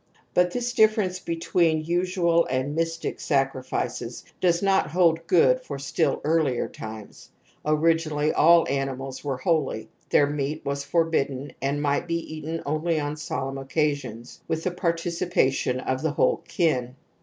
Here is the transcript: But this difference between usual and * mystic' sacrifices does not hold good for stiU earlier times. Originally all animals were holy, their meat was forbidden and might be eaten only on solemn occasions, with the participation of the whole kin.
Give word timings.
But 0.33 0.49
this 0.49 0.73
difference 0.73 1.19
between 1.19 1.85
usual 1.85 2.47
and 2.49 2.73
* 2.75 2.75
mystic' 2.75 3.19
sacrifices 3.19 4.25
does 4.39 4.63
not 4.63 4.89
hold 4.89 5.27
good 5.27 5.61
for 5.61 5.77
stiU 5.77 6.19
earlier 6.23 6.67
times. 6.67 7.29
Originally 7.63 8.33
all 8.33 8.67
animals 8.67 9.23
were 9.23 9.37
holy, 9.37 9.89
their 10.09 10.25
meat 10.25 10.65
was 10.65 10.83
forbidden 10.83 11.53
and 11.61 11.83
might 11.83 12.07
be 12.07 12.15
eaten 12.17 12.63
only 12.65 12.99
on 12.99 13.15
solemn 13.15 13.59
occasions, 13.59 14.41
with 14.47 14.63
the 14.63 14.71
participation 14.71 15.79
of 15.79 16.01
the 16.01 16.13
whole 16.13 16.37
kin. 16.47 16.95